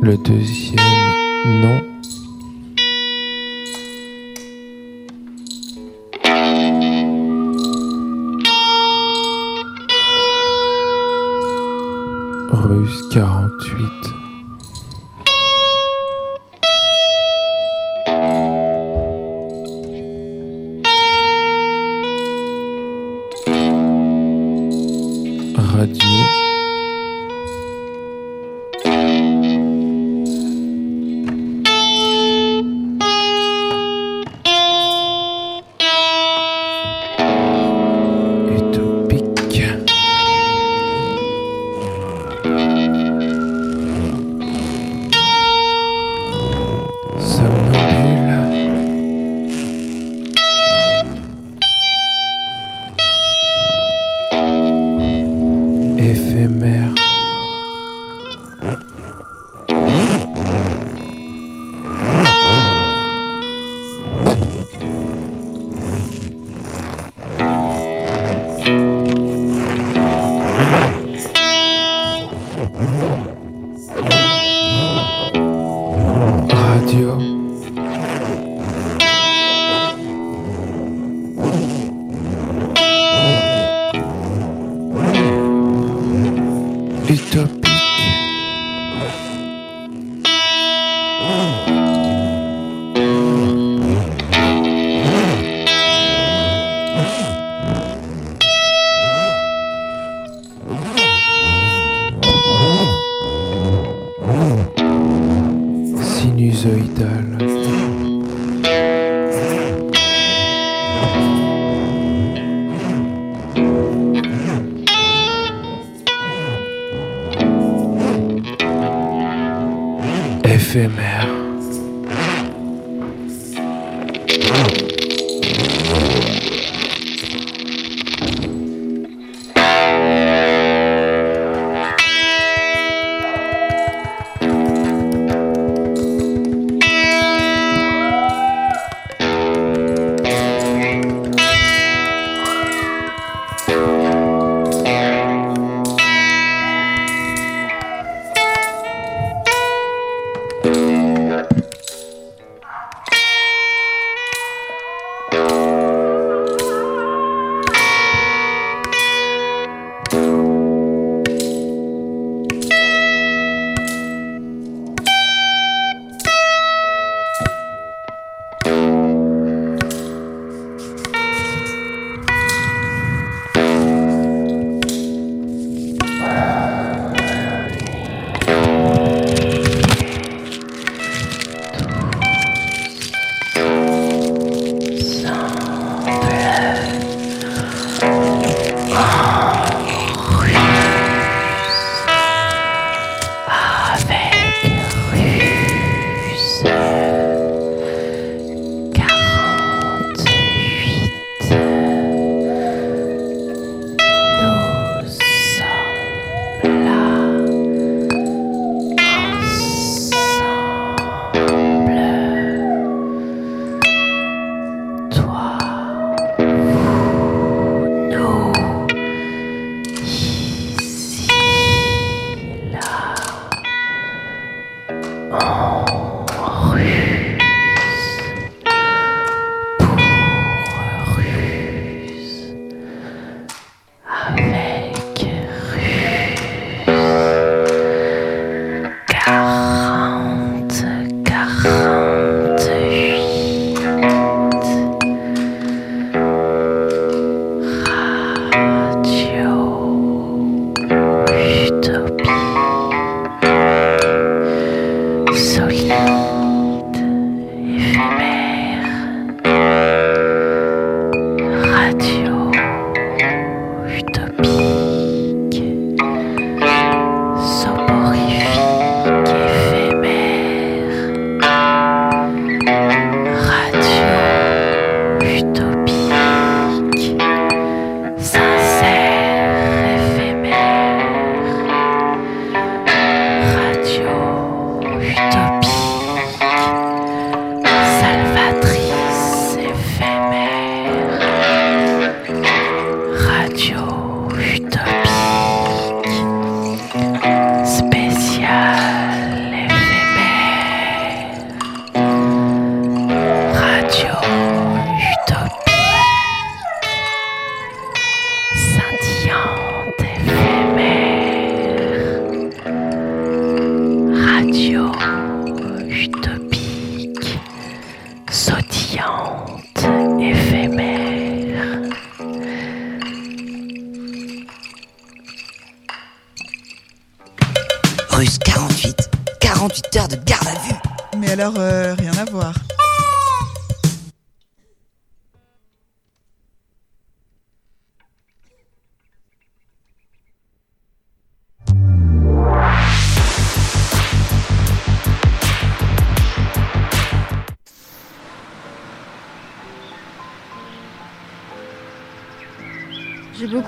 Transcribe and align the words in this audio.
Le 0.00 0.16
deuxième, 0.16 0.78
non. 1.60 1.87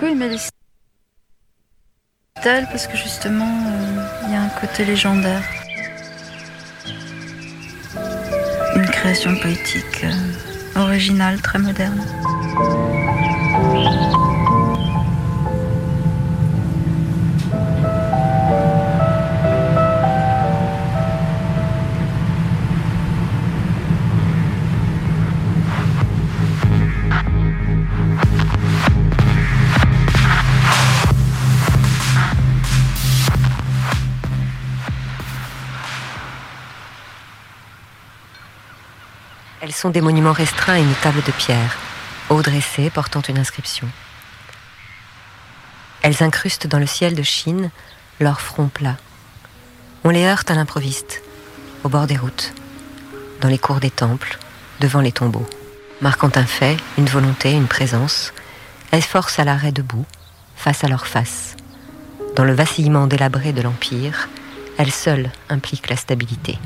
Beaucoup 0.00 0.12
aimé 0.12 0.28
les 0.30 0.38
parce 2.42 2.86
que 2.86 2.96
justement, 2.96 3.44
euh, 3.44 4.02
il 4.24 4.32
y 4.32 4.34
a 4.34 4.40
un 4.40 4.48
côté 4.48 4.86
légendaire. 4.86 5.42
Une 8.76 8.86
création 8.86 9.36
poétique 9.36 10.04
euh, 10.04 10.80
originale, 10.80 11.38
très 11.42 11.58
moderne. 11.58 12.00
Elles 39.70 39.76
sont 39.76 39.90
des 39.90 40.00
monuments 40.00 40.32
restreints 40.32 40.74
à 40.74 40.78
une 40.80 40.94
table 40.94 41.22
de 41.22 41.30
pierre, 41.30 41.78
haut 42.28 42.42
dressée, 42.42 42.90
portant 42.90 43.20
une 43.20 43.38
inscription. 43.38 43.86
Elles 46.02 46.24
incrustent 46.24 46.66
dans 46.66 46.80
le 46.80 46.88
ciel 46.88 47.14
de 47.14 47.22
Chine 47.22 47.70
leur 48.18 48.40
front 48.40 48.66
plat. 48.66 48.96
On 50.02 50.10
les 50.10 50.24
heurte 50.24 50.50
à 50.50 50.56
l'improviste, 50.56 51.22
au 51.84 51.88
bord 51.88 52.08
des 52.08 52.16
routes, 52.16 52.52
dans 53.42 53.46
les 53.46 53.58
cours 53.58 53.78
des 53.78 53.92
temples, 53.92 54.40
devant 54.80 55.00
les 55.00 55.12
tombeaux. 55.12 55.48
Marquant 56.00 56.32
un 56.34 56.46
fait, 56.46 56.76
une 56.98 57.06
volonté, 57.06 57.52
une 57.52 57.68
présence, 57.68 58.32
elles 58.90 59.02
forcent 59.02 59.38
à 59.38 59.44
l'arrêt 59.44 59.70
debout, 59.70 60.04
face 60.56 60.82
à 60.82 60.88
leur 60.88 61.06
face. 61.06 61.54
Dans 62.34 62.44
le 62.44 62.54
vacillement 62.54 63.06
délabré 63.06 63.52
de 63.52 63.62
l'Empire, 63.62 64.28
elles 64.78 64.90
seules 64.90 65.30
impliquent 65.48 65.90
la 65.90 65.96
stabilité. 65.96 66.58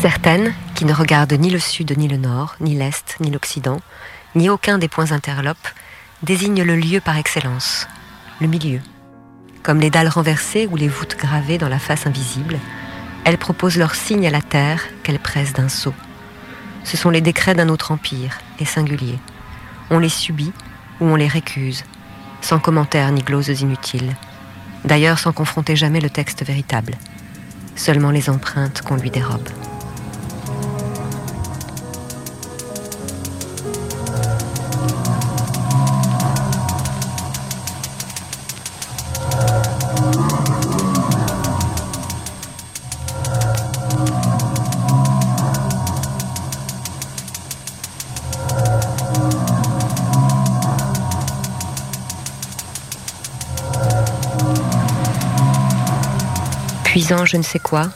Certaines, 0.00 0.54
qui 0.76 0.84
ne 0.84 0.94
regardent 0.94 1.32
ni 1.32 1.50
le 1.50 1.58
sud 1.58 1.92
ni 1.98 2.06
le 2.06 2.18
nord, 2.18 2.54
ni 2.60 2.76
l'est 2.76 3.16
ni 3.18 3.32
l'occident, 3.32 3.80
ni 4.36 4.48
aucun 4.48 4.78
des 4.78 4.86
points 4.86 5.10
interlopes, 5.10 5.68
désignent 6.22 6.62
le 6.62 6.76
lieu 6.76 7.00
par 7.00 7.16
excellence, 7.16 7.88
le 8.40 8.46
milieu. 8.46 8.78
Comme 9.64 9.80
les 9.80 9.90
dalles 9.90 10.08
renversées 10.08 10.68
ou 10.70 10.76
les 10.76 10.86
voûtes 10.86 11.16
gravées 11.18 11.58
dans 11.58 11.68
la 11.68 11.80
face 11.80 12.06
invisible, 12.06 12.60
elles 13.24 13.38
proposent 13.38 13.76
leur 13.76 13.96
signe 13.96 14.24
à 14.28 14.30
la 14.30 14.40
terre 14.40 14.82
qu'elles 15.02 15.18
pressent 15.18 15.54
d'un 15.54 15.68
sceau. 15.68 15.92
Ce 16.84 16.96
sont 16.96 17.10
les 17.10 17.20
décrets 17.20 17.56
d'un 17.56 17.68
autre 17.68 17.90
empire, 17.90 18.38
et 18.60 18.64
singuliers. 18.64 19.18
On 19.90 19.98
les 19.98 20.08
subit 20.08 20.52
ou 21.00 21.06
on 21.06 21.16
les 21.16 21.26
récuse, 21.26 21.82
sans 22.40 22.60
commentaires 22.60 23.10
ni 23.10 23.22
gloses 23.22 23.60
inutiles. 23.62 24.14
D'ailleurs 24.84 25.18
sans 25.18 25.32
confronter 25.32 25.74
jamais 25.74 26.00
le 26.00 26.08
texte 26.08 26.44
véritable, 26.44 26.94
seulement 27.74 28.12
les 28.12 28.30
empreintes 28.30 28.82
qu'on 28.82 28.94
lui 28.94 29.10
dérobe. 29.10 29.48
Je 57.28 57.36
ne 57.36 57.42
sais 57.42 57.58
quoi, 57.58 57.90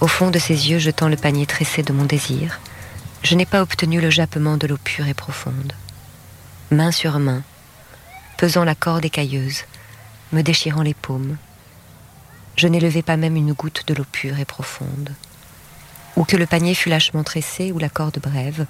au 0.00 0.08
fond 0.08 0.32
de 0.32 0.40
ses 0.40 0.70
yeux 0.70 0.80
jetant 0.80 1.08
le 1.08 1.16
panier 1.16 1.46
tressé 1.46 1.84
de 1.84 1.92
mon 1.92 2.04
désir, 2.04 2.58
je 3.22 3.36
n'ai 3.36 3.46
pas 3.46 3.62
obtenu 3.62 4.00
le 4.00 4.10
jappement 4.10 4.56
de 4.56 4.66
l'eau 4.66 4.76
pure 4.82 5.06
et 5.06 5.14
profonde. 5.14 5.72
Main 6.72 6.90
sur 6.90 7.20
main, 7.20 7.44
pesant 8.36 8.64
la 8.64 8.74
corde 8.74 9.04
écailleuse, 9.04 9.62
me 10.32 10.42
déchirant 10.42 10.82
les 10.82 10.94
paumes, 10.94 11.36
je 12.56 12.66
levé 12.66 13.02
pas 13.02 13.16
même 13.16 13.36
une 13.36 13.52
goutte 13.52 13.84
de 13.86 13.94
l'eau 13.94 14.06
pure 14.10 14.40
et 14.40 14.44
profonde. 14.44 15.10
Ou 16.16 16.24
que 16.24 16.36
le 16.36 16.46
panier 16.46 16.74
fût 16.74 16.88
lâchement 16.88 17.22
tressé, 17.22 17.70
ou 17.70 17.78
la 17.78 17.88
corde 17.88 18.18
brève, 18.18 18.66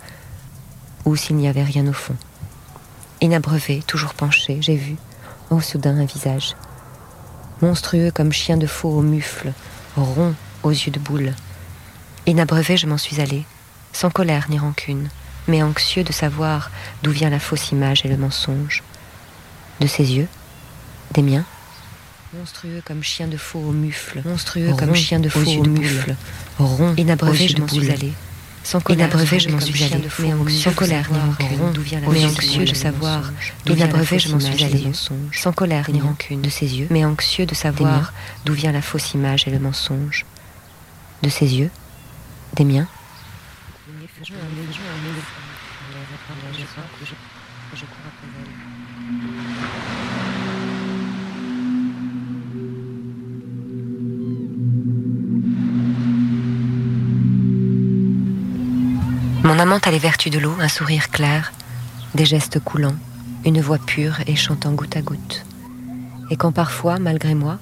ou 1.07 1.17
s'il 1.17 1.37
n'y 1.37 1.49
avait 1.49 1.63
rien 1.63 1.87
au 1.87 1.95
fond. 1.95 2.17
Inabreuvé, 3.23 3.83
toujours 3.87 4.13
penché, 4.13 4.59
j'ai 4.61 4.77
vu, 4.77 4.97
oh 5.49 5.63
soudain, 5.63 5.97
un 5.97 6.05
visage 6.05 6.55
monstrueux 7.63 8.11
comme 8.11 8.33
chien 8.33 8.59
de 8.59 8.67
faux 8.67 8.91
aux 8.91 9.03
mufles, 9.03 9.53
rond 10.03 10.35
aux 10.63 10.71
yeux 10.71 10.93
de 10.93 10.99
boule. 10.99 11.35
Inabreuvé, 12.27 12.77
je 12.77 12.87
m'en 12.87 12.99
suis 12.99 13.21
allé, 13.21 13.45
sans 13.93 14.11
colère 14.11 14.47
ni 14.49 14.59
rancune, 14.59 15.09
mais 15.49 15.63
anxieux 15.63 16.05
de 16.05 16.13
savoir 16.13 16.71
d'où 17.03 17.11
vient 17.11 17.31
la 17.31 17.39
fausse 17.39 17.71
image 17.71 18.05
et 18.05 18.09
le 18.09 18.17
mensonge. 18.17 18.83
De 19.81 19.87
ses 19.87 20.15
yeux, 20.15 20.29
des 21.13 21.23
miens, 21.23 21.45
monstrueux 22.33 22.83
comme 22.85 23.03
chien 23.03 23.29
de 23.29 23.37
faux 23.37 23.61
aux 23.61 23.73
mufles, 23.73 24.23
monstrueux 24.25 24.75
comme 24.75 24.95
chien 24.95 25.21
de 25.21 25.29
faux 25.29 25.41
aux, 25.41 25.65
mufles, 25.65 26.15
rond, 26.59 26.95
inabreuvé, 26.97 27.49
je 27.49 27.59
m'en 27.59 27.69
suis 27.69 27.91
allé, 27.91 28.13
sans 28.67 28.81
colère, 28.81 29.07
inabreuvé, 29.07 29.39
je 29.39 29.49
m'en 29.49 29.61
suis 29.61 29.85
allé, 29.85 30.09
mais 30.19 30.33
anxieux 30.33 30.71
sans 30.71 30.75
colère 30.75 31.09
ni 31.13 31.19
rancune, 31.21 31.73
d'où 31.73 31.83
vient 31.83 32.01
la 32.01 32.09
mais 32.09 32.25
anxieux 32.25 32.65
de 32.65 32.75
savoir, 32.75 33.33
inabreuvé, 33.65 34.19
je 34.19 34.29
m'en 34.33 34.41
suis 34.41 34.65
allé, 34.65 34.91
sans 35.33 35.53
colère 35.53 35.89
ni 35.89 36.01
rancune. 36.01 36.43
de 36.43 36.51
ses 36.51 36.75
yeux, 36.75 36.89
mais 36.91 37.05
anxieux 37.05 37.47
de 37.47 37.55
savoir 37.55 38.13
d'où 38.45 38.55
vient 38.55 38.73
la 38.73 38.83
fausse 38.83 39.15
image 39.15 39.47
et 39.47 39.53
le 39.53 39.61
mensonge. 39.61 40.27
De 41.23 41.29
ses 41.29 41.55
yeux, 41.55 41.71
des 42.55 42.65
miens. 42.65 42.89
Mon 59.47 59.61
amante 59.61 59.87
a 59.87 59.93
les 59.93 60.01
vertus 60.01 60.33
de 60.33 60.41
l'eau, 60.41 60.57
un 60.59 60.67
sourire 60.67 61.09
clair, 61.09 61.53
des 62.17 62.25
gestes 62.25 62.59
coulants, 62.59 62.97
une 63.45 63.61
voix 63.61 63.79
pure 63.79 64.19
et 64.27 64.35
chantant 64.35 64.73
goutte 64.73 64.97
à 64.97 65.03
goutte. 65.03 65.47
Et 66.33 66.37
quand 66.37 66.51
parfois, 66.51 66.99
malgré 66.99 67.37
moi, 67.37 67.61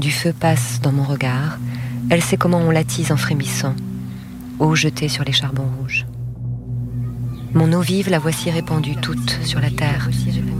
du 0.00 0.10
feu 0.10 0.32
passe 0.32 0.80
dans 0.82 0.90
mon 0.90 1.04
regard, 1.04 1.58
elle 2.10 2.20
sait 2.20 2.36
comment 2.36 2.58
on 2.58 2.72
l'attise 2.72 3.12
en 3.12 3.16
frémissant, 3.16 3.76
eau 4.58 4.74
jetée 4.74 5.08
sur 5.08 5.22
les 5.22 5.30
charbons 5.30 5.70
rouges. 5.78 6.04
Mon 7.52 7.72
eau 7.74 7.80
vive, 7.80 8.10
la 8.10 8.18
voici 8.18 8.50
répandue 8.50 8.96
toute 8.96 9.38
sur 9.44 9.60
la 9.60 9.70
terre. 9.70 10.08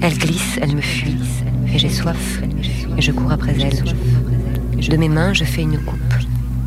Elle 0.03 0.17
glisse, 0.17 0.61
elle 0.63 0.77
me 0.77 0.81
fuit, 0.81 1.19
et 1.67 1.81
j'ai 1.81 1.91
soif, 1.91 2.41
et 2.97 3.03
je 3.03 3.11
cours 3.11 3.33
après 3.33 3.61
elle. 3.61 3.83
De 4.89 4.97
mes 4.97 5.09
mains, 5.09 5.33
je 5.33 5.43
fais 5.43 5.63
une 5.63 5.83
coupe. 5.85 6.15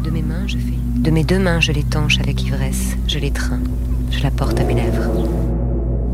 De 0.03 0.09
mes 0.09 0.23
mains, 0.23 0.45
je 0.45 0.57
fais 0.57 0.76
de 1.07 1.11
mes 1.13 1.23
deux 1.23 1.39
mains, 1.39 1.61
je 1.61 1.71
l'étanche 1.71 2.19
avec 2.19 2.43
ivresse, 2.43 2.97
je 3.07 3.17
l'étreins, 3.17 3.61
je 4.11 4.21
la 4.21 4.29
porte 4.29 4.59
à 4.59 4.65
mes 4.65 4.73
lèvres, 4.73 5.09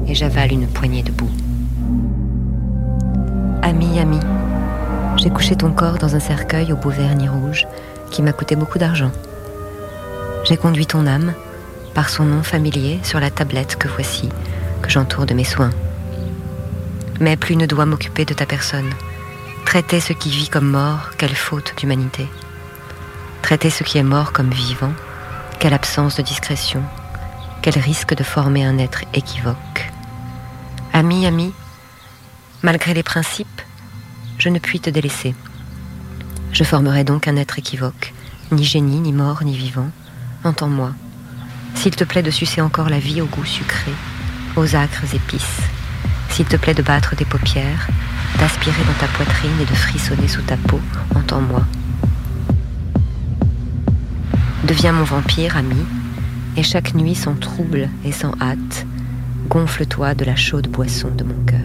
et 0.05 0.13
j'avale 0.13 0.51
une 0.51 0.67
poignée 0.67 1.01
de 1.01 1.11
boue. 1.11 1.31
Ami, 3.63 3.97
ami, 3.99 4.19
j'ai 5.17 5.31
couché 5.31 5.55
ton 5.55 5.71
corps 5.71 5.97
dans 5.97 6.15
un 6.15 6.19
cercueil 6.19 6.71
au 6.71 6.75
beau 6.75 6.91
vernis 6.91 7.27
rouge 7.27 7.65
qui 8.11 8.21
m'a 8.21 8.33
coûté 8.33 8.55
beaucoup 8.55 8.77
d'argent. 8.77 9.09
J'ai 10.43 10.57
conduit 10.57 10.85
ton 10.85 11.07
âme, 11.07 11.33
par 11.95 12.09
son 12.09 12.25
nom 12.25 12.43
familier, 12.43 12.99
sur 13.01 13.19
la 13.19 13.31
tablette 13.31 13.77
que 13.77 13.87
voici, 13.87 14.29
que 14.83 14.91
j'entoure 14.91 15.25
de 15.25 15.33
mes 15.33 15.43
soins. 15.43 15.71
Mais 17.19 17.35
plus 17.35 17.55
ne 17.55 17.65
doit 17.65 17.87
m'occuper 17.87 18.25
de 18.25 18.35
ta 18.35 18.45
personne. 18.45 18.91
Traiter 19.65 19.99
ce 19.99 20.13
qui 20.13 20.29
vit 20.29 20.49
comme 20.49 20.69
mort, 20.69 21.09
quelle 21.17 21.35
faute 21.35 21.73
d'humanité. 21.79 22.27
Traiter 23.43 23.69
ce 23.69 23.83
qui 23.83 23.99
est 23.99 24.03
mort 24.03 24.33
comme 24.33 24.49
vivant, 24.49 24.93
quelle 25.59 25.75
absence 25.75 26.15
de 26.15 26.23
discrétion, 26.23 26.81
quel 27.61 27.77
risque 27.77 28.15
de 28.15 28.23
former 28.23 28.65
un 28.65 28.79
être 28.79 29.03
équivoque. 29.13 29.91
Ami, 30.93 31.27
ami, 31.27 31.53
Malgré 32.63 32.93
les 32.93 33.03
principes, 33.03 33.61
je 34.37 34.47
ne 34.47 34.57
puis 34.57 34.79
te 34.79 34.89
délaisser. 34.89 35.35
Je 36.53 36.63
formerai 36.63 37.03
donc 37.03 37.27
un 37.27 37.35
être 37.35 37.59
équivoque, 37.59 38.13
ni 38.53 38.63
génie, 38.63 39.01
ni 39.01 39.11
mort, 39.11 39.43
ni 39.43 39.57
vivant. 39.57 39.89
Entends-moi. 40.45 40.93
S'il 41.75 41.93
te 41.93 42.05
plaît 42.05 42.23
de 42.23 42.31
sucer 42.31 42.61
encore 42.61 42.89
la 42.89 42.99
vie 42.99 43.19
au 43.19 43.25
goût 43.25 43.43
sucré, 43.43 43.91
aux 44.55 44.77
âcres 44.77 45.13
épices, 45.13 45.59
s'il 46.29 46.45
te 46.45 46.55
plaît 46.55 46.73
de 46.73 46.81
battre 46.81 47.17
des 47.17 47.25
paupières, 47.25 47.89
d'aspirer 48.39 48.83
dans 48.85 48.97
ta 48.97 49.07
poitrine 49.07 49.59
et 49.61 49.65
de 49.65 49.75
frissonner 49.75 50.29
sous 50.29 50.43
ta 50.43 50.55
peau, 50.55 50.79
entends-moi. 51.15 51.65
Deviens 54.63 54.93
mon 54.93 55.03
vampire, 55.03 55.57
ami, 55.57 55.83
et 56.55 56.63
chaque 56.63 56.95
nuit 56.95 57.15
sans 57.15 57.35
trouble 57.35 57.89
et 58.05 58.13
sans 58.13 58.31
hâte, 58.39 58.85
gonfle-toi 59.49 60.15
de 60.15 60.23
la 60.23 60.37
chaude 60.37 60.67
boisson 60.67 61.09
de 61.09 61.23
mon 61.25 61.43
cœur. 61.45 61.59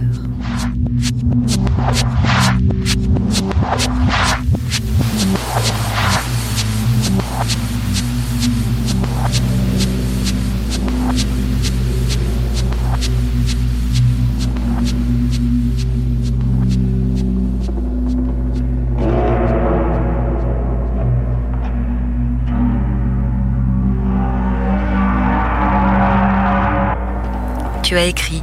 Tu 27.88 27.96
as 27.96 28.04
écrit 28.04 28.42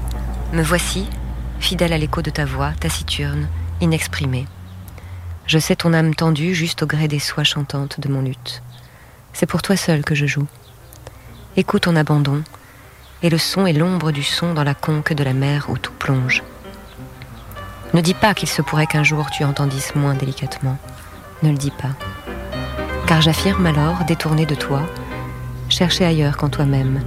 Me 0.53 0.63
voici, 0.63 1.05
fidèle 1.59 1.93
à 1.93 1.99
l'écho 1.99 2.23
de 2.23 2.31
ta 2.31 2.45
voix, 2.45 2.71
taciturne, 2.79 3.47
inexprimée. 3.79 4.47
Je 5.45 5.59
sais 5.59 5.75
ton 5.75 5.93
âme 5.93 6.15
tendue 6.15 6.55
juste 6.55 6.81
au 6.81 6.87
gré 6.87 7.07
des 7.07 7.19
soies 7.19 7.43
chantantes 7.43 7.99
de 7.99 8.09
mon 8.09 8.23
lutte. 8.23 8.63
C'est 9.33 9.45
pour 9.45 9.61
toi 9.61 9.77
seul 9.77 10.03
que 10.03 10.15
je 10.15 10.25
joue. 10.25 10.47
Écoute 11.57 11.83
ton 11.83 11.95
abandon, 11.95 12.41
et 13.21 13.29
le 13.29 13.37
son 13.37 13.67
est 13.67 13.73
l'ombre 13.73 14.11
du 14.11 14.23
son 14.23 14.55
dans 14.55 14.63
la 14.63 14.73
conque 14.73 15.13
de 15.13 15.23
la 15.23 15.33
mer 15.33 15.67
où 15.69 15.77
tout 15.77 15.93
plonge. 15.93 16.41
Ne 17.93 18.01
dis 18.01 18.15
pas 18.15 18.33
qu'il 18.33 18.49
se 18.49 18.63
pourrait 18.63 18.87
qu'un 18.87 19.03
jour 19.03 19.29
tu 19.29 19.43
entendisses 19.43 19.93
moins 19.93 20.15
délicatement. 20.15 20.79
Ne 21.43 21.51
le 21.51 21.57
dis 21.57 21.69
pas. 21.69 21.93
Car 23.05 23.21
j'affirme 23.21 23.67
alors, 23.67 24.05
détourné 24.05 24.47
de 24.47 24.55
toi, 24.55 24.81
chercher 25.69 26.03
ailleurs 26.03 26.35
qu'en 26.35 26.49
toi-même, 26.49 27.03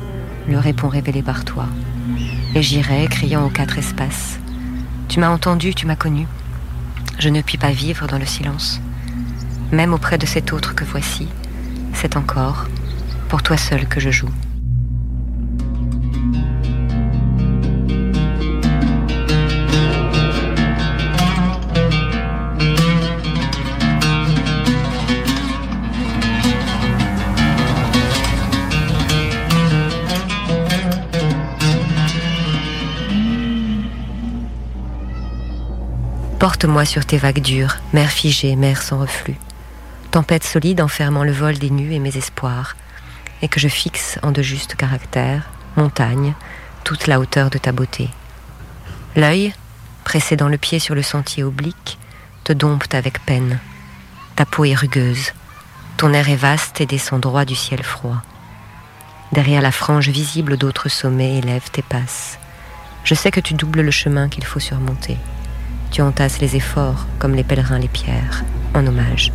le 0.47 0.61
répond 0.61 0.87
révélé 0.87 1.21
par 1.21 1.45
toi 1.45 1.67
et 2.55 2.63
j'irai 2.63 3.07
criant 3.09 3.47
aux 3.47 3.51
quatre 3.51 3.79
espaces. 3.79 4.39
Tu 5.09 5.21
m'as 5.21 5.31
entendu, 5.31 5.75
tu 5.75 5.87
m'as 5.87 5.97
connu. 5.97 6.27
Je 7.19 7.29
ne 7.29 7.43
puis 7.43 7.59
pas 7.59 7.71
vivre 7.71 8.07
dans 8.07 8.19
le 8.19 8.27
silence. 8.27 8.81
Même 9.73 9.93
auprès 9.93 10.19
de 10.19 10.27
cet 10.27 10.53
autre 10.53 10.75
que 10.75 10.85
voici, 10.85 11.29
c'est 11.93 12.17
encore 12.17 12.67
pour 13.29 13.43
toi 13.43 13.57
seul 13.57 13.87
que 13.87 14.01
je 14.01 14.11
joue. 14.11 14.31
Sur 36.85 37.07
tes 37.07 37.19
vagues 37.19 37.41
dures, 37.41 37.77
mer 37.93 38.11
figée, 38.11 38.57
mer 38.57 38.83
sans 38.83 38.99
reflux. 38.99 39.37
Tempête 40.11 40.43
solide 40.43 40.81
enfermant 40.81 41.23
le 41.23 41.33
vol 41.33 41.57
des 41.59 41.71
nus 41.71 41.93
et 41.93 41.99
mes 41.99 42.17
espoirs, 42.17 42.77
et 43.43 43.49
que 43.49 43.61
je 43.61 43.69
fixe 43.69 44.19
en 44.23 44.33
de 44.33 44.43
justes 44.43 44.75
caractères, 44.75 45.49
montagne, 45.77 46.35
toute 46.85 47.07
la 47.07 47.21
hauteur 47.21 47.51
de 47.51 47.59
ta 47.59 47.71
beauté. 47.71 48.09
L'œil, 49.15 49.55
précédant 50.05 50.49
le 50.49 50.59
pied 50.59 50.79
sur 50.79 50.95
le 50.95 51.03
sentier 51.03 51.45
oblique, 51.45 51.99
te 52.43 52.53
dompte 52.53 52.95
avec 52.95 53.25
peine. 53.25 53.61
Ta 54.35 54.45
peau 54.45 54.65
est 54.65 54.75
rugueuse, 54.75 55.33
ton 55.97 56.13
air 56.13 56.29
est 56.29 56.37
vaste 56.37 56.81
et 56.81 56.87
descend 56.87 57.21
droit 57.21 57.45
du 57.45 57.55
ciel 57.55 57.83
froid. 57.83 58.23
Derrière 59.33 59.63
la 59.63 59.73
frange 59.73 60.09
visible 60.09 60.57
d'autres 60.57 60.89
sommets 60.89 61.39
élève 61.39 61.71
tes 61.71 61.83
passes. 61.83 62.39
Je 63.05 63.15
sais 63.15 63.31
que 63.31 63.41
tu 63.41 63.55
doubles 63.55 63.83
le 63.83 63.91
chemin 63.91 64.29
qu'il 64.29 64.45
faut 64.45 64.61
surmonter. 64.61 65.17
Tu 65.91 66.03
entasses 66.03 66.41
les 66.41 66.55
efforts 66.55 67.07
comme 67.19 67.35
les 67.35 67.45
pèlerins 67.45 67.79
les 67.79 67.89
pierres, 67.89 68.45
en 68.75 68.87
hommage. 68.87 69.33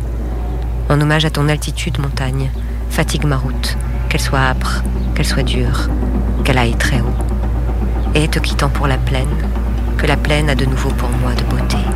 En 0.88 1.00
hommage 1.00 1.24
à 1.24 1.30
ton 1.30 1.48
altitude, 1.48 1.98
montagne, 1.98 2.50
fatigue 2.90 3.24
ma 3.24 3.36
route, 3.36 3.76
qu'elle 4.08 4.20
soit 4.20 4.38
âpre, 4.38 4.82
qu'elle 5.14 5.26
soit 5.26 5.42
dure, 5.42 5.88
qu'elle 6.44 6.58
aille 6.58 6.76
très 6.76 7.00
haut. 7.00 7.16
Et 8.14 8.28
te 8.28 8.38
quittant 8.38 8.68
pour 8.68 8.86
la 8.86 8.98
plaine, 8.98 9.36
que 9.98 10.06
la 10.06 10.16
plaine 10.16 10.48
a 10.48 10.54
de 10.54 10.64
nouveau 10.64 10.90
pour 10.90 11.10
moi 11.10 11.34
de 11.34 11.42
beauté. 11.44 11.93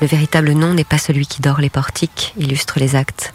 Le 0.00 0.06
véritable 0.06 0.52
nom 0.52 0.72
n'est 0.72 0.84
pas 0.84 0.98
celui 0.98 1.26
qui 1.26 1.42
dort 1.42 1.60
les 1.60 1.68
portiques, 1.68 2.32
illustre 2.38 2.78
les 2.78 2.96
actes, 2.96 3.34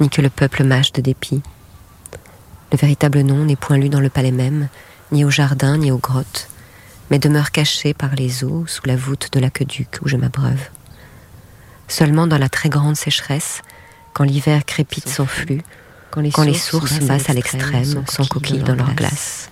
ni 0.00 0.08
que 0.08 0.22
le 0.22 0.30
peuple 0.30 0.64
mâche 0.64 0.92
de 0.92 1.02
dépit. 1.02 1.42
Le 2.72 2.78
véritable 2.78 3.20
nom 3.20 3.44
n'est 3.44 3.56
point 3.56 3.76
lu 3.76 3.90
dans 3.90 4.00
le 4.00 4.08
palais 4.08 4.30
même, 4.30 4.68
ni 5.12 5.24
au 5.24 5.30
jardin, 5.30 5.76
ni 5.76 5.90
aux 5.90 5.98
grottes, 5.98 6.48
mais 7.10 7.18
demeure 7.18 7.50
caché 7.50 7.92
par 7.92 8.14
les 8.14 8.44
eaux 8.44 8.64
sous 8.66 8.86
la 8.86 8.96
voûte 8.96 9.28
de 9.32 9.40
l'aqueduc 9.40 9.98
où 10.02 10.08
je 10.08 10.16
m'abreuve. 10.16 10.70
Seulement 11.86 12.26
dans 12.26 12.38
la 12.38 12.48
très 12.48 12.70
grande 12.70 12.96
sécheresse, 12.96 13.62
quand 14.14 14.24
l'hiver 14.24 14.64
crépite 14.64 15.08
sans 15.08 15.26
flux, 15.26 15.62
quand 16.10 16.20
les, 16.20 16.54
sources 16.54 17.00
bassent 17.00 17.28
à 17.28 17.34
l'extrême, 17.34 18.04
sans 18.08 18.26
coquilles 18.26 18.62
dans 18.62 18.74
leur 18.74 18.94
glace, 18.94 19.50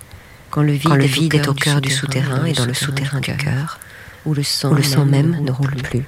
quand 0.51 0.63
le 0.63 0.73
vide, 0.73 1.35
est 1.35 1.49
au 1.49 1.55
cœur 1.55 1.81
du 1.81 1.91
souterrain 1.91 2.45
et 2.47 2.53
dans 2.53 2.65
le 2.65 2.75
souterrain 2.75 3.21
du 3.21 3.37
cœur, 3.37 3.79
où 4.25 4.35
le 4.35 4.43
sang, 4.43 5.05
même 5.05 5.43
ne 5.43 5.51
roule 5.51 5.77
plus. 5.77 6.05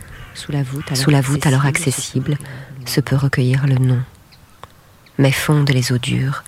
Sous 0.95 1.11
la 1.11 1.21
voûte, 1.21 1.47
alors 1.47 1.67
accessible, 1.67 2.39
se 2.87 3.01
peut 3.01 3.17
recueillir 3.17 3.67
le 3.67 3.77
nom. 3.77 4.01
Mais 5.19 5.33
fondent 5.33 5.71
les 5.71 5.93
eaux 5.93 5.99
dures, 5.99 6.45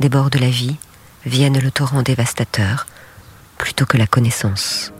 déborde 0.00 0.36
la 0.36 0.50
vie, 0.50 0.76
viennent 1.24 1.60
le 1.60 1.70
torrent 1.70 2.02
dévastateur, 2.02 2.86
plutôt 3.56 3.86
que 3.86 3.96
la 3.96 4.06
connaissance. 4.06 4.92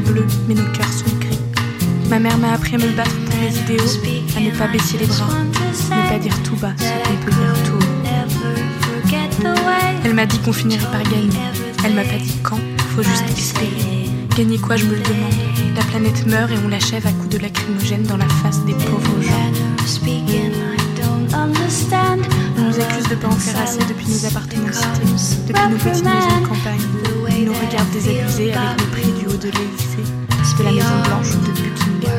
Bleu, 0.00 0.26
mais 0.48 0.54
nos 0.54 0.64
cœurs 0.72 0.92
sont 0.92 1.16
gris. 1.20 1.38
Ma 2.10 2.18
mère 2.18 2.38
m'a 2.38 2.52
appris 2.52 2.74
à 2.74 2.78
me 2.78 2.90
battre 2.96 3.16
pour 3.26 3.38
mes 3.40 3.56
idéaux, 3.56 3.84
à 4.36 4.40
ne 4.40 4.50
pas 4.50 4.66
baisser 4.68 4.98
les 4.98 5.06
bras, 5.06 5.28
ne 5.28 6.08
pas 6.08 6.18
dire 6.18 6.42
tout 6.42 6.56
bas 6.56 6.72
ce 6.78 6.84
qu'on 6.84 7.24
peut 7.24 7.32
dire 7.32 7.60
tout 7.64 7.74
haut. 7.74 7.94
Elle 10.04 10.14
m'a 10.14 10.26
dit 10.26 10.38
qu'on 10.38 10.52
finirait 10.52 10.90
par 10.90 11.02
gagner. 11.02 11.28
Elle 11.84 11.94
m'a 11.94 12.04
pas 12.04 12.18
dit 12.18 12.36
quand, 12.42 12.60
faut 12.94 13.02
juste 13.02 13.24
espérer. 13.36 14.10
Gagner 14.36 14.58
quoi, 14.58 14.76
je 14.76 14.84
me 14.84 14.94
le 14.94 15.00
demande. 15.02 15.32
La 15.76 15.82
planète 15.84 16.26
meurt 16.26 16.50
et 16.50 16.54
on 16.64 16.68
l'achève 16.68 17.06
à 17.06 17.12
coups 17.12 17.30
de 17.30 17.38
lacrymogène 17.38 18.02
dans 18.02 18.16
la 18.16 18.28
face 18.28 18.64
des 18.64 18.74
pauvres 18.74 19.22
gens. 19.22 19.52
On 22.56 22.62
nous 22.62 22.80
accuse 22.80 23.08
de 23.08 23.14
pas 23.16 23.28
en 23.28 23.32
faire 23.32 23.60
assez 23.60 23.78
depuis 23.78 24.06
nos 24.08 24.26
appartements 24.26 24.72
cités, 25.16 25.52
depuis 25.52 25.68
nos 25.70 25.76
petites 25.76 26.04
maisons 26.04 26.40
de 26.40 26.46
campagne. 26.46 27.03
Ils 27.44 27.50
nous 27.50 27.66
regardent 27.66 27.90
désabusés 27.90 28.54
avec 28.54 28.80
le 28.80 28.86
prix 28.86 29.12
du 29.12 29.26
haut 29.26 29.36
de 29.36 29.50
l'Élysée, 29.50 30.10
de 30.58 30.64
la 30.64 30.72
Maison 30.72 31.02
Blanche 31.04 31.34
ou 31.34 31.40
de 31.46 31.52
Buckingham. 31.52 32.10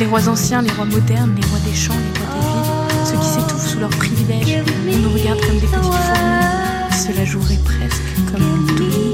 Les 0.00 0.06
rois 0.06 0.28
anciens, 0.30 0.62
les 0.62 0.70
rois 0.70 0.86
modernes, 0.86 1.34
les 1.36 1.46
rois 1.48 1.58
des 1.58 1.74
champs, 1.74 1.92
les 1.92 2.20
rois 2.24 2.40
des 2.40 2.46
villes, 2.48 3.04
ceux 3.04 3.18
qui 3.18 3.26
s'étouffent 3.26 3.68
sous 3.68 3.80
leurs 3.80 3.90
privilèges, 3.90 4.64
on 4.88 4.96
nous 4.96 5.10
regarde 5.10 5.40
comme 5.42 5.58
des 5.58 5.66
petites 5.66 5.74
fourmis. 5.74 6.90
Cela 6.90 7.26
jouerait 7.26 7.58
presque 7.66 8.02
comme 8.32 8.66
tout. 8.78 8.84
Toi, 8.84 9.05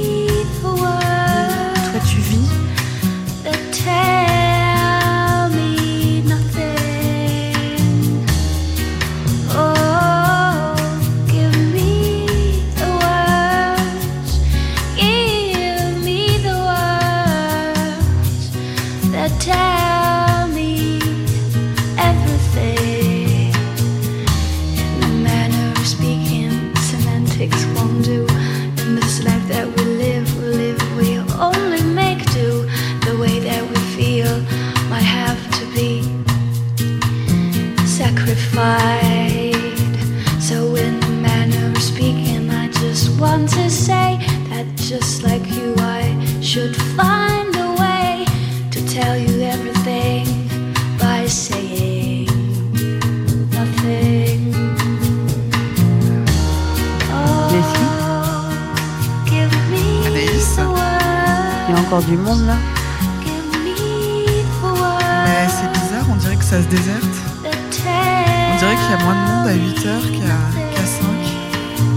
déserte. 66.73 67.17
On 67.45 68.59
dirait 68.59 68.77
qu'il 68.77 68.91
y 68.91 68.95
a 68.95 69.05
moins 69.05 69.15
de 69.15 69.25
monde 69.29 69.47
à 69.47 69.55
8h 69.55 69.89
qu'à 70.13 70.39
qu'à 70.75 70.87
5. 70.87 71.05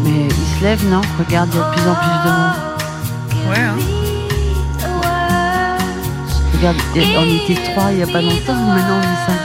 Mais 0.03 0.27
ils 0.27 0.59
se 0.59 0.63
lèvent, 0.63 0.89
non? 0.89 1.01
Regarde, 1.17 1.49
il 1.53 1.57
y 1.57 1.61
a 1.61 1.65
de 1.65 1.71
plus 1.71 1.87
en 1.87 1.95
plus 1.95 2.17
de 2.25 2.31
monde. 2.35 2.57
Ouais, 3.49 3.61
hein. 3.61 3.77
Regarde, 6.53 6.77
on 6.95 7.25
était 7.35 7.61
3 7.71 7.91
il 7.91 7.97
n'y 7.97 8.03
a 8.03 8.07
pas 8.07 8.21
longtemps, 8.21 8.55
maintenant 8.55 8.97
on 8.97 9.01
est 9.01 9.25
5. 9.27 9.35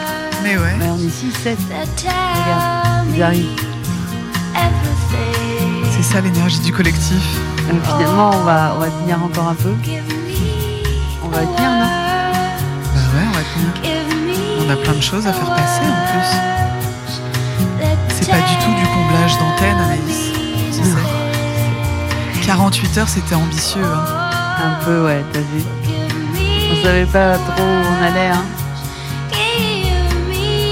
Mais 0.43 0.57
ouais. 0.57 0.75
Mais 0.79 0.91
on 0.91 0.99
est 0.99 1.11
6, 1.11 1.33
7. 1.33 1.59
Regarde, 2.07 3.07
ils 3.15 3.23
arrivent. 3.23 3.61
C'est 5.93 6.03
ça 6.03 6.21
l'énergie 6.21 6.61
du 6.61 6.73
collectif. 6.73 7.23
Euh, 7.69 7.75
finalement, 7.85 8.31
on 8.35 8.43
va, 8.45 8.75
on 8.75 8.81
va 8.81 8.87
tenir 8.89 9.23
encore 9.23 9.49
un 9.49 9.55
peu. 9.55 9.75
On 11.23 11.29
va 11.29 11.39
tenir, 11.39 11.71
non? 11.71 11.87
Bah 12.95 13.01
ouais, 13.15 13.27
on 13.29 13.33
va 13.33 13.43
tenir. 13.55 14.10
On 14.71 14.75
a 14.75 14.77
plein 14.77 14.93
de 14.95 15.01
choses 15.01 15.27
à 15.27 15.33
faire 15.33 15.49
passer 15.53 15.83
en 15.83 16.07
plus. 16.13 16.31
C'est 18.09 18.31
pas 18.31 18.37
du 18.37 18.55
tout 18.65 18.73
du 18.79 18.87
comblage 18.87 19.37
d'antenne, 19.37 19.77
Anaïs. 19.85 20.31
Tu 20.73 20.85
sais. 20.85 22.47
48 22.47 22.99
heures, 22.99 23.09
c'était 23.09 23.35
ambitieux. 23.35 23.83
hein. 23.83 24.05
Un 24.63 24.85
peu, 24.85 25.07
ouais, 25.07 25.25
t'as 25.33 25.41
vu. 25.41 25.65
On 26.71 26.85
savait 26.85 27.07
pas 27.07 27.37
trop 27.37 27.65
où 27.65 27.83
on 27.99 28.05
allait, 28.05 28.29
hein. 28.29 28.45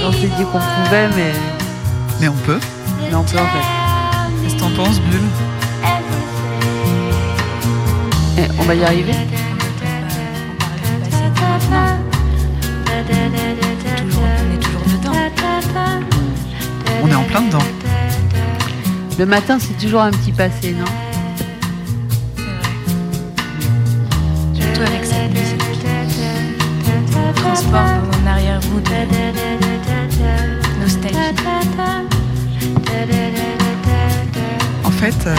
On 0.06 0.12
s'est 0.12 0.28
dit 0.28 0.44
qu'on 0.44 0.61
pouvait, 0.61 1.08
mais. 1.16 1.32
Mais 2.20 2.28
on 2.28 2.37
peut. 2.46 2.61
Mais 3.00 3.16
on 3.16 3.24
peut 3.24 3.38
en 3.38 3.46
fait. 3.46 4.44
Qu'est-ce 4.44 4.54
que 4.54 4.61
t'en 4.61 4.70
penses, 4.70 5.00
Bulle 5.00 5.20
Eh, 8.38 8.46
on 8.61 8.62
va 8.62 8.74
y 8.76 8.84
arriver 8.84 9.14
On 17.08 17.12
est 17.12 17.14
en 17.14 17.24
plein 17.24 17.40
dedans. 17.40 17.64
Le 19.18 19.24
matin, 19.24 19.58
c'est 19.58 19.78
toujours 19.78 20.02
un 20.02 20.10
petit 20.10 20.32
passé, 20.32 20.74
non? 20.74 20.84
Surtout 24.52 24.82
avec 24.82 25.04
cette 25.04 25.30
musique. 25.30 25.86
On 27.16 27.32
transporte 27.32 28.10
dans 28.10 28.18
un 28.18 28.26
arrière-goût 28.26 28.80
de 28.80 28.90
nostalgie. 30.82 31.16
En 34.84 34.90
fait, 34.90 35.26
euh, 35.26 35.34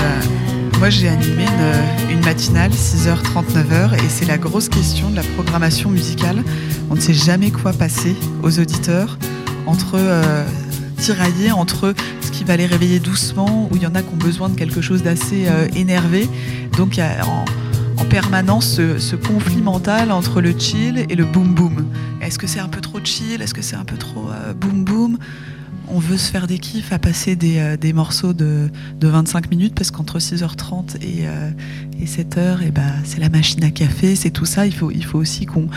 moi 0.79 0.89
j'ai 0.89 1.09
animé 1.09 1.43
une, 1.43 2.13
une 2.13 2.25
matinale 2.25 2.71
6h-39h 2.71 3.93
et 3.95 4.09
c'est 4.09 4.25
la 4.25 4.37
grosse 4.37 4.69
question 4.69 5.09
de 5.09 5.17
la 5.17 5.23
programmation 5.23 5.89
musicale. 5.91 6.43
On 6.89 6.95
ne 6.95 7.01
sait 7.01 7.13
jamais 7.13 7.51
quoi 7.51 7.73
passer 7.73 8.15
aux 8.41 8.59
auditeurs 8.59 9.19
entre 9.67 9.95
euh, 9.95 10.43
tirailler 10.99 11.51
entre 11.51 11.93
ce 12.21 12.31
qui 12.31 12.43
va 12.43 12.57
les 12.57 12.65
réveiller 12.65 12.99
doucement 12.99 13.69
ou 13.71 13.75
il 13.77 13.81
y 13.81 13.87
en 13.87 13.95
a 13.95 14.01
qui 14.01 14.13
ont 14.13 14.17
besoin 14.17 14.49
de 14.49 14.55
quelque 14.55 14.81
chose 14.81 15.01
d'assez 15.01 15.45
euh, 15.47 15.67
énervé. 15.75 16.29
Donc 16.77 16.97
il 16.97 16.99
y 16.99 17.03
a 17.03 17.25
en, 17.25 17.45
en 17.99 18.05
permanence 18.05 18.75
ce, 18.75 19.15
conflit 19.15 19.61
mental 19.61 20.11
entre 20.11 20.41
le 20.41 20.53
chill 20.57 21.05
et 21.09 21.15
le 21.15 21.25
boom 21.25 21.53
boom. 21.53 21.85
Est-ce 22.21 22.39
que 22.39 22.47
c'est 22.47 22.59
un 22.59 22.69
peu 22.69 22.81
trop 22.81 22.99
chill? 23.03 23.41
Est-ce 23.41 23.53
que 23.53 23.61
c'est 23.61 23.75
un 23.75 23.85
peu 23.85 23.97
trop 23.97 24.29
euh, 24.29 24.53
boom 24.53 24.83
boom 24.83 25.17
on 25.91 25.97
veut 25.97 26.17
se 26.17 26.29
faire 26.29 26.45
des 26.45 26.59
kiffs 26.59 26.93
à 26.93 26.99
passer 26.99 27.35
des, 27.35 27.57
euh, 27.57 27.75
des 27.75 27.93
morceaux 27.93 28.33
de, 28.33 28.69
de 28.99 29.07
25 29.07 29.49
minutes 29.49 29.73
parce 29.73 29.89
qu'entre 29.89 30.19
6h30 30.19 30.97
et, 31.01 31.27
euh, 31.27 31.49
et 31.99 32.05
7h, 32.05 32.61
et 32.61 32.69
bah, 32.69 32.81
c'est 33.03 33.19
la 33.19 33.29
machine 33.29 33.63
à 33.63 33.71
café, 33.71 34.15
c'est 34.15 34.29
tout 34.29 34.45
ça. 34.45 34.67
Il 34.67 34.73
faut, 34.73 34.91
il 34.91 35.03
faut 35.03 35.17
aussi 35.17 35.45
qu'on 35.45 35.67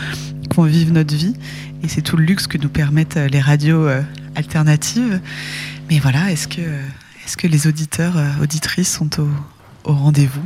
qu'on 0.53 0.63
vive 0.63 0.91
notre 0.91 1.15
vie 1.15 1.33
et 1.81 1.87
c'est 1.87 2.01
tout 2.01 2.15
le 2.15 2.25
luxe 2.25 2.45
que 2.45 2.59
nous 2.59 2.69
permettent 2.69 3.17
les 3.31 3.39
radios 3.39 3.87
alternatives. 4.35 5.21
Mais 5.89 5.99
voilà, 5.99 6.31
est-ce 6.31 6.47
que, 6.47 6.61
est-ce 6.61 7.37
que 7.37 7.47
les 7.47 7.67
auditeurs, 7.67 8.17
euh, 8.17 8.29
auditrices 8.41 8.91
sont 8.93 9.09
au, 9.19 9.29
rendez-vous? 9.83 10.45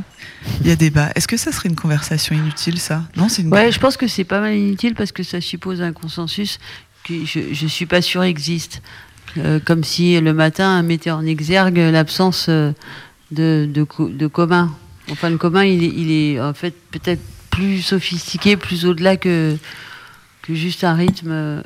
Il 0.60 0.68
y 0.68 0.70
a 0.70 0.76
débat. 0.76 1.10
Est-ce 1.14 1.28
que 1.28 1.36
ça 1.36 1.52
serait 1.52 1.68
une 1.68 1.76
conversation 1.76 2.34
inutile, 2.34 2.78
ça? 2.78 3.04
Non, 3.16 3.28
c'est 3.28 3.42
une. 3.42 3.54
Je 3.70 3.78
pense 3.78 3.96
que 3.96 4.06
c'est 4.06 4.24
pas 4.24 4.40
mal 4.40 4.54
inutile 4.56 4.94
parce 4.94 5.12
que 5.12 5.22
ça 5.22 5.40
suppose 5.40 5.80
un 5.82 5.92
consensus 5.92 6.58
que 7.04 7.24
je, 7.24 7.52
je 7.52 7.66
suis 7.66 7.86
pas 7.86 8.02
sûr 8.02 8.22
existe. 8.22 8.82
Euh, 9.36 9.60
comme 9.62 9.84
si 9.84 10.18
le 10.18 10.32
matin 10.32 10.82
mettait 10.82 11.10
en 11.10 11.24
exergue 11.24 11.76
l'absence 11.76 12.46
euh, 12.48 12.72
de, 13.30 13.68
de, 13.70 13.82
co- 13.84 14.08
de 14.08 14.26
commun. 14.26 14.74
Enfin, 15.10 15.28
le 15.28 15.36
commun, 15.36 15.64
il 15.64 15.84
est, 15.84 15.92
il 15.94 16.10
est 16.10 16.40
en 16.40 16.54
fait 16.54 16.74
peut-être 16.90 17.20
plus 17.50 17.82
sophistiqué, 17.82 18.56
plus 18.56 18.86
au-delà 18.86 19.16
que, 19.18 19.56
que 20.42 20.54
juste 20.54 20.82
un 20.82 20.94
rythme. 20.94 21.62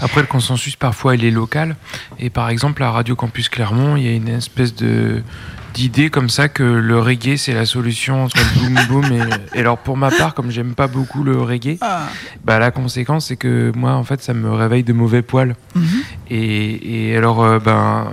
Après, 0.00 0.20
le 0.20 0.26
consensus, 0.26 0.76
parfois, 0.76 1.16
il 1.16 1.24
est 1.24 1.30
local. 1.30 1.76
Et 2.18 2.30
par 2.30 2.48
exemple, 2.50 2.82
à 2.82 2.90
Radio 2.90 3.16
Campus 3.16 3.48
Clermont, 3.48 3.96
il 3.96 4.04
y 4.04 4.08
a 4.08 4.12
une 4.12 4.28
espèce 4.28 4.74
de 4.74 5.22
d'idée 5.74 6.08
comme 6.08 6.28
ça 6.30 6.48
que 6.48 6.62
le 6.64 6.98
reggae, 6.98 7.36
c'est 7.36 7.52
la 7.52 7.66
solution 7.66 8.24
entre 8.24 8.36
le 8.38 8.68
boom 8.88 9.02
boom. 9.02 9.12
Et, 9.52 9.58
et 9.58 9.60
alors, 9.60 9.78
pour 9.78 9.96
ma 9.96 10.10
part, 10.10 10.34
comme 10.34 10.50
j'aime 10.50 10.74
pas 10.74 10.86
beaucoup 10.88 11.22
le 11.22 11.40
reggae, 11.40 11.76
Ah. 11.82 12.08
bah, 12.42 12.58
la 12.58 12.70
conséquence, 12.70 13.26
c'est 13.26 13.36
que 13.36 13.70
moi, 13.76 13.92
en 13.92 14.02
fait, 14.02 14.20
ça 14.22 14.34
me 14.34 14.50
réveille 14.52 14.82
de 14.82 14.92
mauvais 14.92 15.22
poils. 15.22 15.54
Mhm. 15.76 15.84
Et, 16.30 17.10
et 17.10 17.16
alors, 17.16 17.44
euh, 17.44 17.58
ben, 17.60 18.12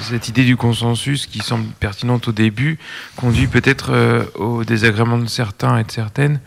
cette 0.00 0.28
idée 0.28 0.44
du 0.44 0.56
consensus 0.56 1.26
qui 1.26 1.40
semble 1.40 1.66
pertinente 1.80 2.28
au 2.28 2.32
début 2.32 2.78
conduit 3.16 3.46
peut-être 3.48 3.90
euh, 3.90 4.24
au 4.36 4.64
désagrément 4.64 5.18
de 5.18 5.26
certains 5.26 5.78
et 5.78 5.84
de 5.84 5.90
certaines. 5.90 6.40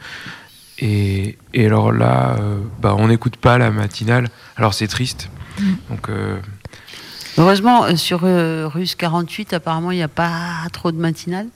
Et, 0.80 1.38
et 1.54 1.66
alors 1.66 1.92
là, 1.92 2.36
euh, 2.40 2.60
bah, 2.82 2.96
on 2.98 3.08
n'écoute 3.08 3.38
pas 3.38 3.58
la 3.58 3.72
matinale. 3.72 4.30
Alors 4.58 4.74
c'est 4.74 4.88
triste. 4.88 5.30
Donc, 5.90 6.10
euh, 6.10 6.38
Heureusement, 7.38 7.84
euh, 7.84 7.96
sur 7.96 8.22
euh, 8.24 8.68
Russe 8.68 8.96
48, 8.96 9.54
apparemment, 9.54 9.92
il 9.92 9.98
n'y 9.98 10.04
a 10.04 10.08
pas 10.08 10.68
trop 10.72 10.92
de 10.92 10.98
matinale. 10.98 11.48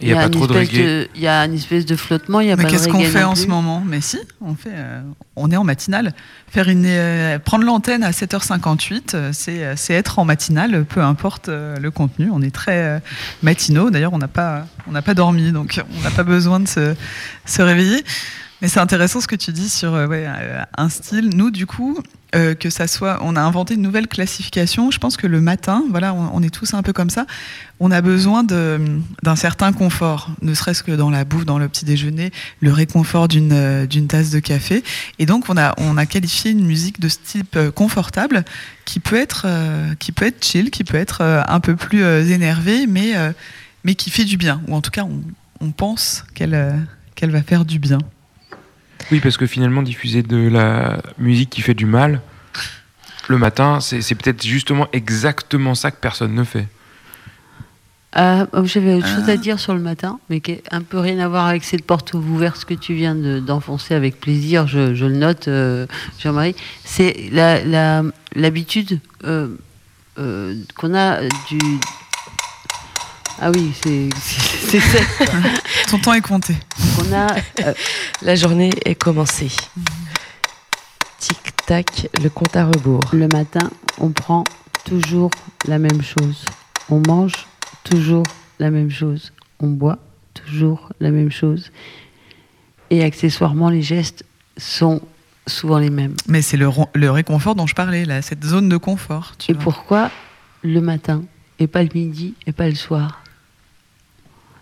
Il 0.00 0.08
n'y 0.08 0.12
a, 0.12 0.16
pas 0.22 0.28
trop 0.28 0.46
de 0.46 0.52
reggae. 0.52 1.08
Il 1.14 1.20
y 1.20 1.26
a 1.26 1.44
une 1.44 1.54
espèce 1.54 1.84
de 1.86 1.96
flottement, 1.96 2.40
il 2.40 2.46
n'y 2.46 2.52
a 2.52 2.56
mais 2.56 2.62
pas 2.64 2.68
de 2.68 2.74
qu'est-ce 2.74 2.88
qu'on 2.88 3.00
fait 3.00 3.24
en 3.24 3.32
plus. 3.32 3.42
ce 3.42 3.46
moment? 3.48 3.82
Mais 3.86 4.00
si, 4.00 4.18
on 4.40 4.54
fait. 4.54 4.70
euh, 4.72 5.00
on 5.38 5.50
est 5.50 5.56
en 5.56 5.64
matinale. 5.64 6.14
Faire 6.48 6.68
une, 6.68 6.84
euh, 6.86 7.38
prendre 7.38 7.64
l'antenne 7.64 8.02
à 8.02 8.10
7h58, 8.10 9.14
euh, 9.14 9.30
c'est, 9.32 9.76
c'est 9.76 9.94
être 9.94 10.18
en 10.18 10.24
matinale, 10.24 10.84
peu 10.84 11.02
importe 11.02 11.48
euh, 11.48 11.76
le 11.76 11.90
contenu. 11.90 12.30
On 12.32 12.42
est 12.42 12.54
très 12.54 12.78
euh, 12.82 12.98
matinaux. 13.42 13.90
D'ailleurs, 13.90 14.12
on 14.12 14.18
n'a 14.18 14.28
pas, 14.28 14.66
on 14.86 14.92
n'a 14.92 15.02
pas 15.02 15.14
dormi, 15.14 15.52
donc 15.52 15.80
on 15.98 16.02
n'a 16.02 16.10
pas 16.10 16.24
besoin 16.24 16.60
de 16.60 16.68
se, 16.68 16.94
se 17.46 17.62
réveiller. 17.62 18.04
Mais 18.60 18.66
c'est 18.66 18.80
intéressant 18.80 19.20
ce 19.20 19.28
que 19.28 19.36
tu 19.36 19.52
dis 19.52 19.68
sur 19.68 19.94
euh, 19.94 20.08
euh, 20.10 20.62
un 20.76 20.88
style. 20.88 21.30
Nous, 21.36 21.52
du 21.52 21.64
coup, 21.64 22.02
euh, 22.34 22.54
que 22.54 22.70
ça 22.70 22.88
soit, 22.88 23.20
on 23.22 23.36
a 23.36 23.40
inventé 23.40 23.74
une 23.74 23.82
nouvelle 23.82 24.08
classification. 24.08 24.90
Je 24.90 24.98
pense 24.98 25.16
que 25.16 25.28
le 25.28 25.40
matin, 25.40 25.84
voilà, 25.90 26.12
on, 26.12 26.42
est 26.42 26.50
tous 26.50 26.74
un 26.74 26.82
peu 26.82 26.92
comme 26.92 27.08
ça. 27.08 27.24
On 27.78 27.92
a 27.92 28.00
besoin 28.00 28.42
d'un 28.42 29.36
certain 29.36 29.72
confort, 29.72 30.30
ne 30.42 30.54
serait-ce 30.54 30.82
que 30.82 30.90
dans 30.90 31.08
la 31.08 31.24
bouffe, 31.24 31.44
dans 31.44 31.58
le 31.58 31.68
petit 31.68 31.84
déjeuner, 31.84 32.32
le 32.60 32.72
réconfort 32.72 33.28
d'une, 33.28 34.08
tasse 34.08 34.30
de 34.30 34.40
café. 34.40 34.82
Et 35.20 35.26
donc, 35.26 35.44
on 35.48 35.56
a, 35.56 36.06
qualifié 36.06 36.50
une 36.50 36.66
musique 36.66 36.98
de 36.98 37.08
ce 37.08 37.18
type 37.24 37.56
confortable 37.76 38.44
qui 38.84 38.98
peut 38.98 39.16
être, 39.16 39.46
qui 40.00 40.10
peut 40.10 40.26
être 40.26 40.44
chill, 40.44 40.70
qui 40.70 40.82
peut 40.82 40.96
être 40.96 41.22
un 41.22 41.60
peu 41.60 41.76
plus 41.76 42.02
énervée, 42.02 42.88
mais, 42.88 43.94
qui 43.94 44.10
fait 44.10 44.24
du 44.24 44.36
bien. 44.36 44.60
Ou 44.66 44.74
en 44.74 44.80
tout 44.80 44.90
cas, 44.90 45.06
on, 45.60 45.70
pense 45.70 46.24
qu'elle 46.34 47.30
va 47.30 47.42
faire 47.42 47.64
du 47.64 47.78
bien. 47.78 48.00
Oui, 49.10 49.20
parce 49.20 49.36
que 49.36 49.46
finalement, 49.46 49.82
diffuser 49.82 50.22
de 50.22 50.48
la 50.48 51.00
musique 51.18 51.50
qui 51.50 51.62
fait 51.62 51.74
du 51.74 51.86
mal 51.86 52.20
le 53.28 53.36
matin, 53.38 53.80
c'est 53.80 54.00
c'est 54.00 54.14
peut-être 54.14 54.42
justement 54.46 54.88
exactement 54.92 55.74
ça 55.74 55.90
que 55.90 55.96
personne 56.00 56.34
ne 56.34 56.44
fait. 56.44 56.66
Ah, 58.14 58.46
oh, 58.54 58.64
J'avais 58.64 58.94
autre 58.94 59.06
chose 59.06 59.24
Ah. 59.28 59.32
à 59.32 59.36
dire 59.36 59.60
sur 59.60 59.74
le 59.74 59.80
matin, 59.80 60.18
mais 60.30 60.40
qui 60.40 60.52
est 60.52 60.62
un 60.70 60.80
peu 60.80 60.98
rien 60.98 61.18
à 61.18 61.28
voir 61.28 61.46
avec 61.46 61.62
cette 61.62 61.84
porte 61.84 62.14
ouverte 62.14 62.64
que 62.64 62.72
tu 62.72 62.94
viens 62.94 63.14
de- 63.14 63.38
d'enfoncer 63.38 63.94
avec 63.94 64.18
plaisir, 64.18 64.66
je, 64.66 64.94
je 64.94 65.04
le 65.04 65.14
note, 65.16 65.46
euh, 65.48 65.86
Jean-Marie. 66.18 66.56
C'est 66.84 67.28
la- 67.30 67.62
la- 67.64 68.02
l'habitude 68.34 68.98
euh, 69.24 69.48
euh, 70.18 70.54
qu'on 70.74 70.94
a 70.94 71.20
du. 71.50 71.58
Ah 73.40 73.50
oui, 73.54 73.72
c'est 73.82 74.80
ça. 74.80 74.98
Ton 75.90 75.98
temps 75.98 76.12
est 76.14 76.20
compté. 76.20 76.54
a. 77.12 77.36
euh, 77.64 77.74
La 78.22 78.34
journée 78.34 78.70
est 78.84 78.96
commencée. 78.96 79.50
Tic-tac, 81.20 82.08
le 82.22 82.28
compte 82.30 82.56
à 82.56 82.66
rebours. 82.66 83.00
le 83.12 83.28
matin, 83.28 83.70
on 83.98 84.10
prend 84.10 84.44
toujours 84.84 85.30
la 85.66 85.78
même 85.78 86.02
chose. 86.02 86.44
On 86.90 87.00
mange 87.06 87.46
toujours 87.84 88.24
la 88.58 88.70
même 88.70 88.90
chose. 88.90 89.32
On 89.60 89.68
boit 89.68 89.98
toujours 90.34 90.92
la 91.00 91.10
même 91.10 91.30
chose. 91.30 91.70
Et 92.90 93.04
accessoirement, 93.04 93.68
les 93.70 93.82
gestes 93.82 94.24
sont 94.56 95.00
souvent 95.46 95.78
les 95.78 95.90
mêmes. 95.90 96.14
Mais 96.26 96.42
c'est 96.42 96.56
le, 96.56 96.68
réconfort 97.10 97.54
dont 97.54 97.66
je 97.66 97.74
parlais, 97.74 98.04
là, 98.04 98.22
cette 98.22 98.44
zone 98.44 98.68
de 98.68 98.76
confort. 98.76 99.34
Tu 99.38 99.50
Et 99.50 99.54
vois. 99.54 99.62
pourquoi 99.62 100.10
le 100.62 100.80
matin 100.80 101.22
et 101.58 101.66
pas 101.66 101.82
le 101.82 101.90
midi 101.94 102.34
et 102.46 102.52
pas 102.52 102.68
le 102.68 102.74
soir? 102.74 103.22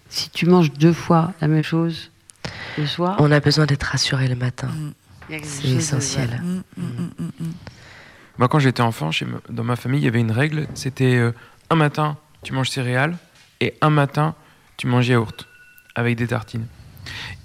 Si 0.08 0.30
tu 0.30 0.46
manges 0.46 0.72
deux 0.72 0.92
fois 0.92 1.32
la 1.40 1.48
même 1.48 1.62
chose 1.64 2.10
le 2.78 2.86
soir, 2.86 3.16
On 3.18 3.30
a 3.32 3.40
besoin 3.40 3.66
d'être 3.66 3.82
rassuré 3.84 4.28
le 4.28 4.36
matin. 4.36 4.68
quelque 5.28 5.46
C'est 5.46 5.68
essentiel. 5.68 6.40
Mm, 6.42 6.46
mm, 6.76 6.82
mm, 6.82 7.10
mm, 7.18 7.30
mm. 7.46 7.52
Moi, 8.38 8.48
quand 8.48 8.58
j'étais 8.58 8.82
enfant, 8.82 9.10
chez 9.10 9.24
me- 9.24 9.40
dans 9.48 9.64
ma 9.64 9.76
famille, 9.76 10.00
il 10.00 10.04
y 10.04 10.08
avait 10.08 10.20
une 10.20 10.30
règle 10.30 10.68
c'était 10.74 11.16
euh, 11.16 11.32
un 11.70 11.76
matin, 11.76 12.16
tu 12.42 12.52
manges 12.52 12.70
céréales, 12.70 13.16
et 13.60 13.74
un 13.80 13.90
matin, 13.90 14.34
tu 14.76 14.86
manges 14.86 15.08
yaourt 15.08 15.48
avec 15.94 16.16
des 16.16 16.26
tartines. 16.28 16.66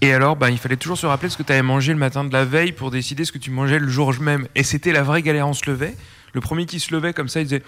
Et 0.02 0.14
alors, 0.14 0.36
bah, 0.36 0.50
il 0.50 0.58
fallait 0.58 0.76
toujours 0.78 0.98
se 0.98 1.06
rappeler 1.06 1.30
ce 1.30 1.38
que 1.38 1.44
tu 1.44 1.52
avais 1.54 1.62
mangé 1.62 1.94
le 1.94 2.00
matin 2.00 2.24
de 2.24 2.34
la 2.34 2.44
veille 2.46 2.72
pour 2.74 2.92
décider 2.92 3.24
ce 3.26 3.32
que 3.32 3.38
tu 3.38 3.52
mangeais 3.52 3.80
le 3.80 3.88
jour 3.88 4.14
même. 4.20 4.48
Et 4.56 4.64
c'était 4.64 4.92
la 4.92 5.04
vraie 5.04 5.22
galère. 5.22 5.48
On 5.48 5.54
se 5.54 5.70
levait. 5.70 5.96
Le 6.34 6.42
premier 6.42 6.66
qui 6.66 6.80
se 6.80 6.94
levait 6.94 7.14
comme 7.14 7.28
ça, 7.30 7.40
il 7.40 7.44
disait 7.44 7.64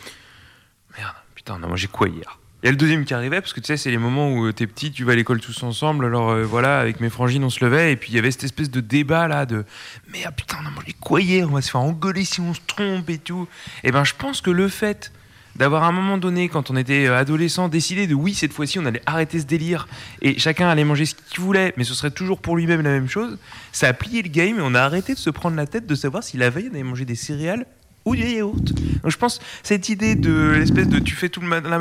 Merde, 0.97 1.13
putain, 1.35 1.57
on 1.59 1.63
a 1.63 1.67
mangé 1.67 1.87
quoi 1.87 2.07
hier? 2.09 2.39
Il 2.63 2.67
y 2.67 2.69
a 2.69 2.71
le 2.71 2.77
deuxième 2.77 3.03
qui 3.03 3.13
arrivait, 3.13 3.41
parce 3.41 3.51
que 3.51 3.59
tu 3.59 3.67
sais, 3.67 3.75
c'est 3.75 3.91
les 3.91 3.97
moments 3.97 4.31
où 4.31 4.45
euh, 4.45 4.53
t'es 4.53 4.67
petit, 4.67 4.89
tu 4.89 5.03
vas 5.03 5.11
à 5.11 5.15
l'école 5.15 5.41
tous 5.41 5.63
ensemble. 5.63 6.05
Alors 6.05 6.29
euh, 6.29 6.45
voilà, 6.45 6.79
avec 6.79 7.01
mes 7.01 7.09
frangines, 7.09 7.43
on 7.43 7.49
se 7.49 7.61
levait. 7.61 7.91
Et 7.91 7.97
puis 7.97 8.13
il 8.13 8.15
y 8.15 8.19
avait 8.19 8.31
cette 8.31 8.45
espèce 8.45 8.71
de 8.71 8.79
débat 8.79 9.27
là 9.27 9.45
de 9.45 9.65
Merde, 10.13 10.33
putain, 10.33 10.59
on 10.63 10.67
a 10.67 10.69
mangé 10.69 10.95
quoi 10.97 11.19
hier? 11.19 11.45
On 11.49 11.55
va 11.55 11.61
se 11.61 11.69
faire 11.69 11.81
engueuler 11.81 12.23
si 12.23 12.39
on 12.39 12.53
se 12.53 12.61
trompe 12.65 13.09
et 13.09 13.17
tout. 13.17 13.49
Et 13.83 13.91
ben, 13.91 14.05
je 14.05 14.13
pense 14.17 14.39
que 14.39 14.49
le 14.49 14.69
fait 14.69 15.11
d'avoir 15.57 15.83
à 15.83 15.87
un 15.87 15.91
moment 15.91 16.17
donné, 16.17 16.47
quand 16.47 16.71
on 16.71 16.77
était 16.77 17.05
euh, 17.05 17.17
adolescent, 17.17 17.67
décidé 17.67 18.07
de 18.07 18.13
oui, 18.13 18.33
cette 18.33 18.53
fois-ci, 18.53 18.79
on 18.79 18.85
allait 18.85 19.03
arrêter 19.05 19.41
ce 19.41 19.45
délire 19.45 19.89
et 20.21 20.39
chacun 20.39 20.69
allait 20.69 20.85
manger 20.85 21.05
ce 21.05 21.15
qu'il 21.15 21.41
voulait, 21.41 21.73
mais 21.75 21.83
ce 21.83 21.93
serait 21.93 22.11
toujours 22.11 22.39
pour 22.39 22.55
lui-même 22.55 22.81
la 22.81 22.91
même 22.91 23.09
chose, 23.09 23.39
ça 23.73 23.89
a 23.89 23.93
plié 23.93 24.21
le 24.21 24.29
game 24.29 24.59
et 24.59 24.61
on 24.61 24.73
a 24.73 24.81
arrêté 24.81 25.13
de 25.13 25.19
se 25.19 25.29
prendre 25.29 25.57
la 25.57 25.67
tête 25.67 25.85
de 25.85 25.95
savoir 25.95 26.23
si 26.23 26.37
la 26.37 26.49
veille 26.49 26.71
on 26.73 26.83
manger 26.85 27.03
des 27.03 27.15
céréales 27.15 27.65
ou 28.05 28.15
des 28.15 28.33
yaourts. 28.33 28.55
Donc 28.55 29.11
je 29.11 29.17
pense 29.17 29.39
cette 29.63 29.89
idée 29.89 30.15
de 30.15 30.51
l'espèce 30.57 30.87
de 30.87 30.99
tu 30.99 31.15
fais 31.15 31.29
tout 31.29 31.41
le, 31.41 31.49
la 31.49 31.77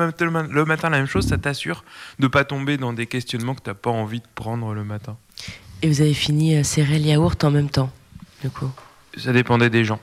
le 0.51 0.65
matin 0.65 0.91
la 0.91 0.99
même 0.99 1.07
chose, 1.07 1.27
ça 1.27 1.39
t'assure 1.39 1.85
de 2.19 2.27
pas 2.27 2.45
tomber 2.45 2.77
dans 2.77 2.93
des 2.93 3.07
questionnements 3.07 3.55
que 3.55 3.63
t'as 3.63 3.75
pas 3.75 3.91
envie 3.91 4.21
de 4.21 4.27
prendre 4.35 4.75
le 4.75 4.85
matin. 4.85 5.17
Et 5.83 5.89
vous 5.89 6.01
avez 6.01 6.15
fini 6.15 6.57
euh, 6.57 6.63
céréales 6.63 7.03
yaourt 7.07 7.43
en 7.43 7.51
même 7.51 7.69
temps, 7.69 7.91
du 8.43 8.51
coup? 8.51 8.71
Ça 9.17 9.33
dépendait 9.33 9.71
des 9.71 9.85
gens. 9.85 10.01